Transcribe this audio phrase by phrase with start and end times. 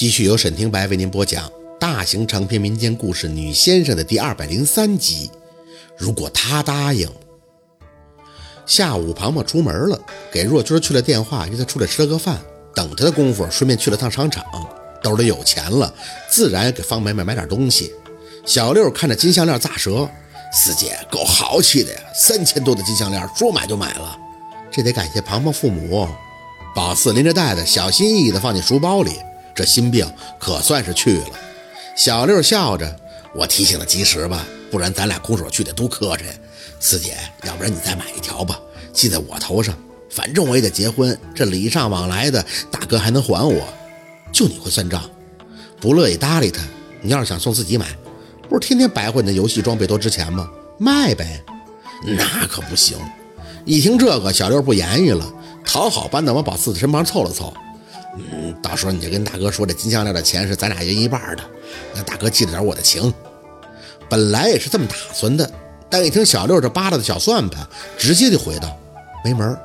[0.00, 5.30] 继续由沈听白为您播讲大型长篇民间故事《女先生》的第二百零三集。
[5.94, 7.06] 如果他答应，
[8.64, 10.00] 下午庞庞出门了，
[10.32, 12.40] 给若君去了电话，约他出来吃了个饭。
[12.74, 14.42] 等他的功夫，顺便去了趟商场，
[15.02, 15.92] 兜里有钱了，
[16.30, 17.92] 自然给方妹妹买点东西。
[18.46, 20.08] 小六看着金项链咋舌，
[20.50, 24.16] 四姐够豪气的呀，三千多的金项链，说买就买了。
[24.70, 26.08] 这得感谢庞庞父母。
[26.74, 29.12] 宝四拎着袋子，小心翼翼地放进书包里。
[29.60, 31.38] 这心病可算是去了。
[31.94, 32.98] 小六笑着
[33.36, 36.22] ：“我提醒的及时吧，不然咱俩空手去得多磕碜。
[36.80, 38.58] 四姐，要不然你再买一条吧，
[38.94, 39.76] 系在我头上。
[40.08, 43.62] 反正我也得结婚，这礼尚往来的，大哥还能还我？
[44.32, 45.02] 就你会算账，
[45.78, 46.62] 不乐意搭理他。
[47.02, 47.86] 你要是想送自己买，
[48.48, 50.48] 不是天天白活你的游戏装备多值钱吗？
[50.78, 51.44] 卖呗。
[52.02, 52.96] 那可不行。
[53.66, 55.30] 一听这个，小六不言语了，
[55.66, 57.52] 讨好般的往宝四的身旁凑了凑。
[58.16, 61.42] 嗯，到时候你就跟大哥说，这金项链的钱是咱俩赢一半的，
[61.94, 63.12] 让大哥记着点我的情。
[64.08, 65.48] 本来也是这么打算的，
[65.88, 68.76] 但一听小六这扒拉的小算盘，直接就回道
[69.24, 69.56] ：“没门。”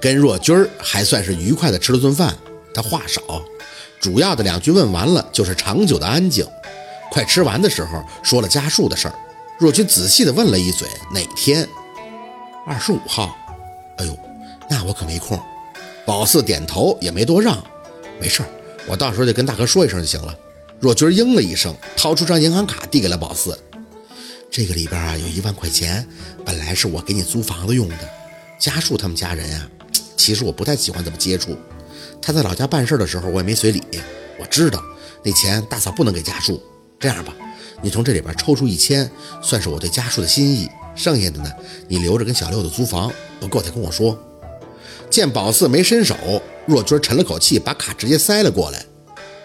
[0.00, 2.36] 跟若君儿还算是愉快的吃了顿饭，
[2.72, 3.20] 他话少，
[4.00, 6.46] 主要的两句问完了，就是长久的安静。
[7.10, 9.14] 快吃完的时候，说了家树的事儿。
[9.58, 11.68] 若君仔细的问了一嘴：“哪天？”
[12.66, 13.36] 二十五号。
[13.98, 14.16] 哎呦，
[14.68, 15.38] 那我可没空。
[16.04, 17.56] 宝四点头，也没多让。
[18.22, 18.40] 没事，
[18.86, 20.32] 我到时候就跟大哥说一声就行了。
[20.78, 23.58] 若君应了一声，掏出张银行卡递给了宝四。
[24.48, 26.06] 这个里边啊有一万块钱，
[26.44, 28.08] 本来是我给你租房子用的。
[28.60, 29.68] 家树他们家人啊，
[30.16, 31.56] 其实我不太喜欢怎么接触。
[32.20, 33.82] 他在老家办事的时候，我也没随礼。
[34.38, 34.80] 我知道
[35.24, 36.62] 那钱大嫂不能给家树。
[37.00, 37.34] 这样吧，
[37.82, 39.10] 你从这里边抽出一千，
[39.42, 40.68] 算是我对家树的心意。
[40.94, 41.50] 剩下的呢，
[41.88, 44.16] 你留着跟小六子租房，不够再跟我说。
[45.12, 46.16] 见宝四没伸手。
[46.64, 48.84] 若君沉了口气，把卡直接塞了过来，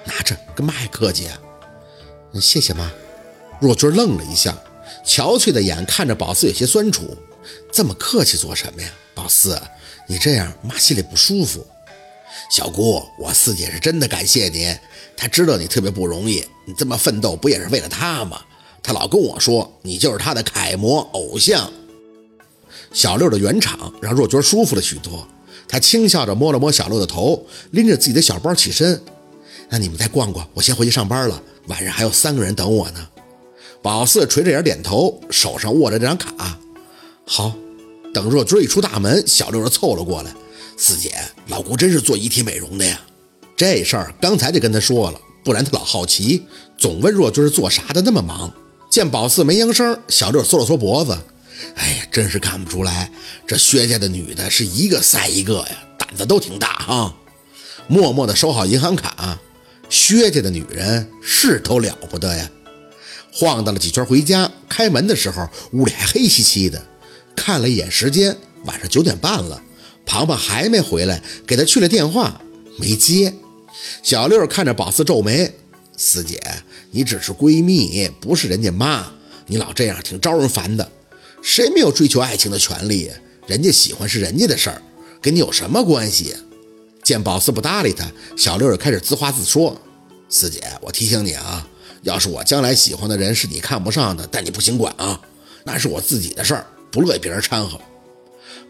[0.06, 1.38] 拿着，跟妈还客气啊？
[2.40, 2.90] 谢谢妈。
[3.59, 4.58] 若君愣了一下，
[5.06, 7.18] 憔悴的眼看着宝四有些酸楚，
[7.72, 8.90] 这么客气做什么呀？
[9.14, 9.59] 宝四，
[10.08, 11.66] 你这样妈心里不舒服。
[12.52, 14.74] 小姑，我四姐是真的感谢你，
[15.18, 18.40] 她知道你特别不容易，你这么奋斗不也是为了她吗？
[18.84, 21.70] 她老跟我说，你就是她的楷模偶像。
[22.94, 25.28] 小六的圆场让若君舒服了许多。
[25.67, 29.01] 他轻笑着摸了摸小六的头，拎着自己的小包起身。
[29.69, 31.41] 那你们再逛逛，我先回去上班了。
[31.67, 33.07] 晚上还有三个人等我呢。
[33.81, 36.57] 宝四垂着眼点头，手上握着这张卡。
[37.25, 37.53] 好，
[38.13, 40.33] 等若君一出大门，小六就凑了过来。
[40.78, 41.13] 四姐，
[41.47, 43.01] 老姑真是做遗体美容的呀。
[43.55, 46.44] 这事儿刚才就跟他说了，不然他老好奇，
[46.78, 48.51] 总问若君是做啥的那么忙。
[48.89, 51.17] 见宝四没应声，小六缩了缩脖子。
[51.75, 53.12] 哎呀，真是看不出来，
[53.45, 57.16] 这薛家的女的是一个赛一个呀，胆子都挺大哈。
[57.88, 59.40] 默默地收好银行卡，
[59.90, 62.50] 薛家的女人是都了不得呀。
[63.31, 66.84] 晃荡了几圈回家，开门的时候屋里还黑漆漆的。
[67.35, 68.35] 看了一眼时间，
[68.66, 69.62] 晚上九点半了，
[70.06, 72.41] 庞庞还没回来，给他去了电话，
[72.79, 73.34] 没接。
[74.01, 75.53] 小六看着宝四皱眉
[75.96, 76.41] ：“四姐，
[76.90, 79.06] 你只是闺蜜，不是人家妈，
[79.46, 80.91] 你老这样挺招人烦的。”
[81.42, 83.12] 谁没有追求爱情的权利？
[83.46, 84.81] 人家喜欢是人家的事儿，
[85.22, 86.36] 跟你有什么关系？
[87.03, 88.06] 见宝四不搭理他，
[88.36, 89.80] 小六也开始自话自说
[90.28, 91.66] ：“四姐，我提醒你啊，
[92.02, 95.20] 要是我将来喜欢的人是你看不上的，但你不行管啊，
[95.64, 97.80] 那是我自己的事儿，不乐意别人掺和。”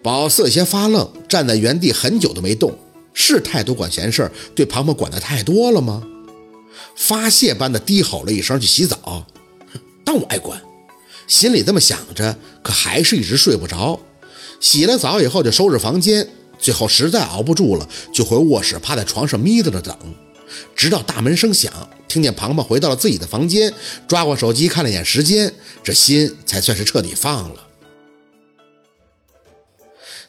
[0.04, 2.78] 宝四有些发愣，站在原地很久都没动。
[3.20, 6.04] 是太多管闲事儿，对庞庞管的太多了吗？
[6.96, 9.26] 发泄般的低吼了一声去洗澡，
[10.06, 10.62] 当我爱管？
[11.28, 14.00] 心里这么想着，可还是一直睡不着。
[14.60, 16.28] 洗了澡以后就收拾房间，
[16.58, 19.96] 最后实在熬不住了，就回卧室趴在床上眯着着等，
[20.76, 21.72] 直到大门声响，
[22.08, 23.72] 听见庞庞回到了自己的房间，
[24.08, 27.68] 抓过手机看了眼时间，这心才算是彻底放了。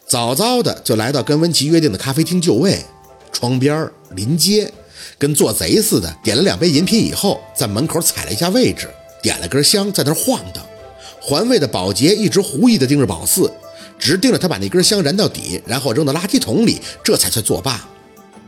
[0.05, 2.83] 早早的就来到跟温琪约定的咖啡厅就位，
[3.31, 4.71] 窗边临街，
[5.17, 8.89] 跟做贼似的点了两杯饮品以后，在门口踩了一下位置，
[9.23, 10.63] 点了根香，在那晃荡。
[11.29, 13.51] 环卫的保洁一直狐疑地盯着宝四，
[13.99, 17.87] 直盯着他把那根香燃到底，然后扔到垃圾桶里，这才算作罢。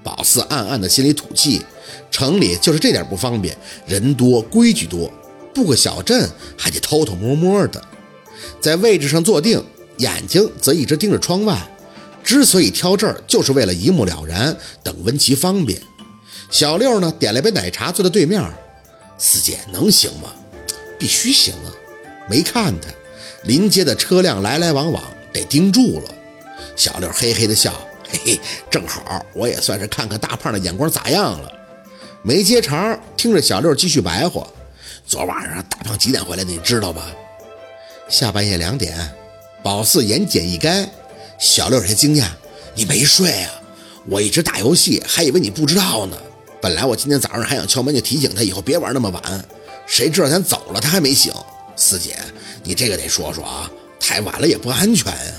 [0.01, 1.61] 宝四暗暗的心里吐气，
[2.09, 3.55] 城里就是这点不方便，
[3.85, 5.11] 人多规矩多，
[5.53, 7.79] 布个小镇还得偷偷摸摸的。
[8.59, 9.63] 在位置上坐定，
[9.97, 11.55] 眼睛则一直盯着窗外。
[12.23, 15.79] 之所以挑这儿，就是为了一目了然，等温琪方便。
[16.49, 18.43] 小六呢，点了杯奶茶，坐在对面。
[19.19, 20.31] 四姐能行吗？
[20.97, 21.69] 必须行啊！
[22.31, 22.87] 没看他，
[23.43, 26.15] 临街的车辆来来往往，得盯住了。
[26.77, 27.73] 小六嘿嘿的笑，
[28.09, 28.39] 嘿嘿，
[28.69, 31.51] 正好我也算是看看大胖的眼光咋样了。
[32.21, 34.47] 没接茬，听着小六继续白话
[35.05, 36.49] ：“昨晚上大胖几点回来的？
[36.49, 37.05] 你知道吧？
[38.07, 38.97] 下半夜两点。”
[39.61, 40.87] 宝四言简意赅。
[41.37, 42.27] 小六有些惊讶
[42.73, 43.51] ：“你没睡啊？
[44.07, 46.15] 我一直打游戏，还以为你不知道呢。
[46.61, 49.45] 本来我今天早上还想敲门就提醒他以后别玩那么晚，
[49.85, 51.33] 谁知道咱走了他还没醒。
[51.81, 52.15] 四姐，
[52.63, 53.69] 你这个得说说啊，
[53.99, 55.33] 太晚了也不安全呀。”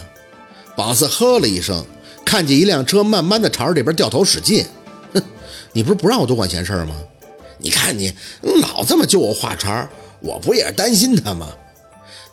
[0.76, 1.84] 宝四呵了一声，
[2.24, 4.66] 看见一辆车慢慢的朝着这边掉头驶近。
[5.14, 5.22] 哼，
[5.72, 6.96] 你不是不让我多管闲事吗？
[7.58, 8.12] 你看你
[8.42, 11.48] 老这么揪我话茬，我不也是担心他吗？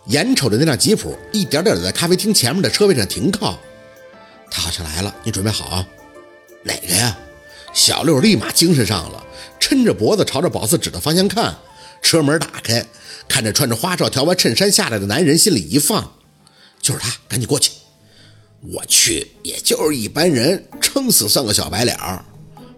[0.07, 3.59] 眼瞅着那辆吉普一点点的在咖啡厅前面的车位上停靠，
[4.49, 5.87] 他好像来了，你准备好啊？
[6.63, 7.15] 哪个呀？
[7.73, 9.23] 小六立马精神上了，
[9.59, 11.55] 抻着脖子朝着宝四指的方向看。
[12.01, 12.85] 车门打开，
[13.27, 16.13] 看着穿着花哨条纹衬衫下来的男人，心里一放，
[16.81, 17.71] 就是他，赶紧过去。
[18.61, 22.23] 我去，也就是一般人，撑死算个小白脸儿。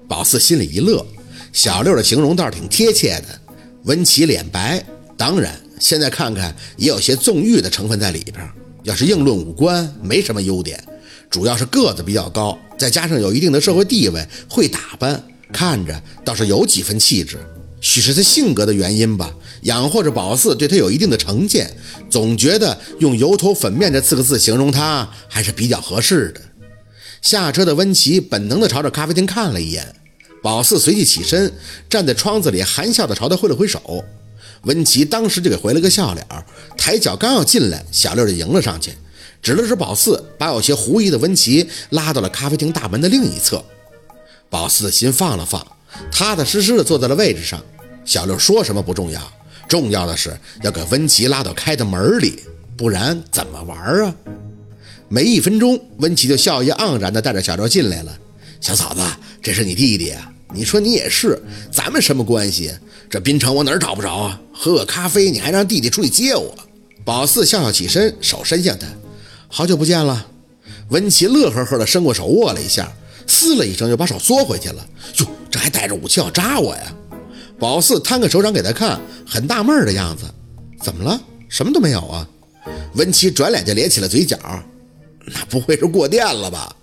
[0.07, 1.05] 宝四心里一乐，
[1.53, 3.41] 小六的形容倒是挺贴切的。
[3.85, 4.83] 温琪脸白，
[5.17, 5.59] 当然。
[5.79, 8.47] 现在看看，也有些纵欲的成分在里边。
[8.83, 10.79] 要是硬论五官，没什么优点，
[11.27, 17.39] 主要是个子比较高，再加上有一定的社会地位，会打扮，看着倒是有几分气质。
[17.81, 19.33] 许是他性格的原因吧，
[19.63, 21.75] 养活着宝四对他有一定的成见，
[22.09, 26.41] 总觉得用油头粉面这四个字形容他还是比较合适的。
[27.21, 29.95] 下车的温琪本能地朝着咖啡厅看了一眼，
[30.41, 31.51] 宝四随即起身，
[31.89, 34.05] 站在窗子里，含笑地朝他挥了挥手。
[34.63, 36.25] 温琪当时就给回了个笑脸，
[36.77, 38.93] 抬脚刚要进来，小六就迎了上去，
[39.41, 43.65] 指了指宝四，把有些狐疑的温琪拉到了咖啡厅大门的另一侧。
[44.51, 45.65] 宝四的心放了放，
[46.11, 47.61] 踏踏实实的坐在了位置上。
[48.03, 49.21] 小六说什么不重要，
[49.67, 52.43] 重要的是要给温琪拉到开的门里，
[52.75, 54.15] 不然怎么玩啊？
[55.07, 58.17] 没一分钟，温琪就笑意盎然的带着小六进来了。
[58.59, 59.01] 小嫂子，
[59.41, 60.31] 这是你弟弟啊？
[60.53, 61.41] 你说你也是，
[61.71, 62.71] 咱们什么关系？
[63.09, 64.41] 这滨城我哪儿找不着啊？
[64.53, 66.55] 喝个咖啡，你还让弟弟出去接我？
[67.03, 68.87] 宝四笑笑起身，手伸向他，
[69.47, 70.27] 好久不见了。
[70.89, 72.91] 温琪乐呵呵的伸过手握了一下，
[73.27, 74.87] 嘶了一声，又把手缩回去了。
[75.17, 75.27] 哟，
[75.61, 76.91] 还带着武器要扎我呀？
[77.59, 80.23] 宝四摊个手掌给他看，很纳闷的样子。
[80.81, 81.21] 怎么了？
[81.47, 82.27] 什么都没有啊？
[82.95, 84.39] 温琪转脸就咧起了嘴角，
[85.27, 86.75] 那不会是过电了吧？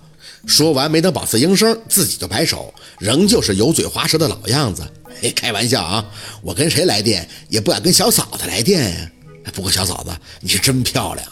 [0.46, 4.86] 说完，没等宝四应声，自己就摆手，仍旧是油嘴滑舌的老样子。
[5.20, 6.04] 嘿，开玩笑啊，
[6.40, 9.10] 我跟谁来电也不敢跟小嫂子来电呀。
[9.52, 10.10] 不过小嫂子
[10.40, 11.26] 你是真漂亮，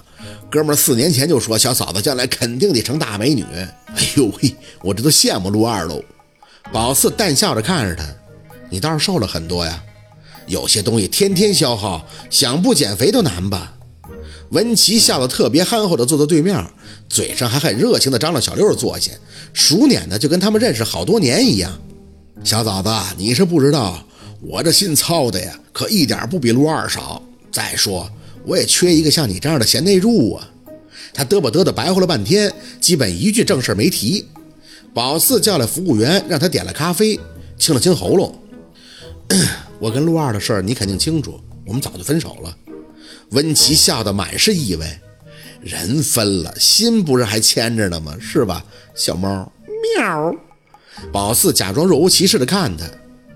[0.51, 3.45] 哥们四年前就说小嫂子将来肯定得成大美女。
[3.53, 4.53] 哎呦喂，
[4.83, 6.03] 我这都羡慕陆二喽。
[6.73, 8.05] 宝四淡笑着看着他，
[8.69, 9.83] 你倒是瘦了很多呀。
[10.47, 13.73] 有些东西天天消耗，想不减肥都难吧。
[14.51, 16.65] 文琪笑得特别憨厚的坐在对面，
[17.09, 19.11] 嘴上还很热情的张罗小六坐下，
[19.53, 21.73] 熟脸的就跟他们认识好多年一样。
[22.45, 24.07] 小嫂子，你是不知道，
[24.41, 27.21] 我这心操的呀，可一点不比陆二少。
[27.51, 28.09] 再说，
[28.45, 30.49] 我也缺一个像你这样的贤内助啊。
[31.13, 34.27] 他嘚吧嘚的白活了半天，基本一句正事没提。
[34.97, 37.21] 宝四叫来服务员，让他点了咖啡，
[37.59, 38.35] 清了清喉咙。
[39.79, 42.57] 我跟陆二的事儿你肯定清楚，我们早就分手了。
[43.33, 44.99] 温琪笑得满是意味，
[45.61, 48.17] 人分了，心不是还牵着呢吗？
[48.19, 48.65] 是吧，
[48.95, 49.53] 小猫？
[49.99, 50.35] 喵。
[51.13, 52.87] 宝四假装若无其事地看他，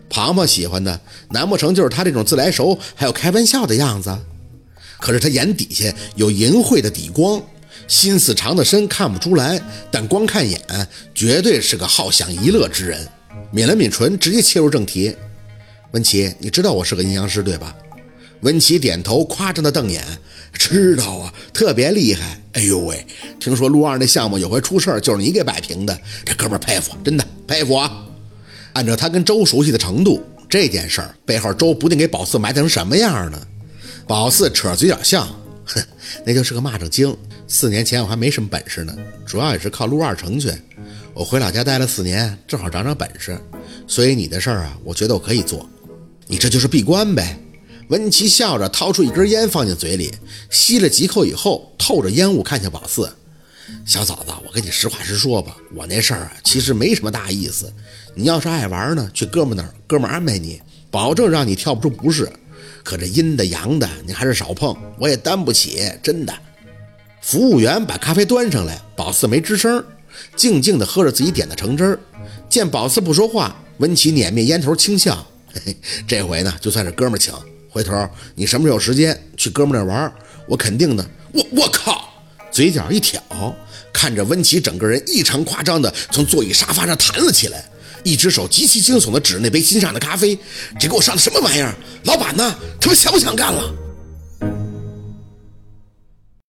[0.09, 0.99] 庞庞喜欢的，
[1.29, 4.17] 难不成就是他这种自来熟还有开玩笑的样子？
[4.99, 7.43] 可是他眼底下有淫秽的底光，
[7.91, 10.61] 心思藏得深，看不出来，但光看眼，
[11.13, 13.05] 绝对是个好享一乐之人。
[13.51, 15.13] 抿了抿唇，直接切入正题：
[15.91, 17.75] 文琪，你知道我是个阴阳师对吧？
[18.43, 20.05] 文琪点头，夸张的瞪眼，
[20.53, 22.41] 知道啊，特别厉害。
[22.53, 23.05] 哎呦喂，
[23.41, 27.91] 听说陆二那项目有回出事儿，就是你给摆平的，这哥们儿佩服，真的佩服啊！
[28.75, 33.47] 按照他跟周熟悉的程度，这件事儿背后周不定给宝四埋汰成什么样呢？
[34.07, 35.27] 宝四扯嘴角笑，
[35.65, 35.83] 哼，
[36.25, 37.17] 那就是个蚂蚱精。
[37.53, 40.53] 四年前我还没什么本事呢，主要也是靠撸二成去。
[41.13, 43.37] 我回老家待了四年，正好长长本事，
[43.89, 45.69] 所以你的事儿啊，我觉得我可以做。
[46.29, 47.37] 你这就是闭关呗。
[47.89, 50.13] 文琪笑着掏出一根烟放进嘴里，
[50.49, 53.13] 吸了几口以后，透着烟雾看向宝四
[53.85, 57.71] ：“小嫂子，我跟你实话实说吧，我那事儿啊，其实没什么大意思。
[58.15, 62.31] 你要是爱玩呢，去哥们那儿，哥们安排你，保证让你跳不出不是。
[62.85, 66.33] 可这阴的阳的，你还是少碰，我也担不起，真的。”
[67.21, 69.85] 服务员把咖啡端上来，宝四没吱声，
[70.37, 72.01] 静静地喝着自己点的橙汁儿。
[72.49, 75.77] 见宝四不说话，温琪捻灭烟头，轻笑：“嘿嘿，
[76.09, 77.33] 这回呢，就算是哥们请。
[77.69, 80.13] ”回头你什么时候有时间去哥们那玩，
[80.49, 81.07] 我肯定的。
[81.33, 82.13] 我我靠，
[82.51, 83.23] 嘴角一挑，
[83.93, 87.65] 看着温琪整个人异常夸张的从座椅沙发上弹了起来，
[88.03, 90.37] 一只手极其惊悚地指着那杯新上的咖啡
[90.81, 91.73] ：“这给我上的什么玩意儿？
[92.05, 92.57] 老板呢？
[92.81, 93.73] 他们想不想干了？”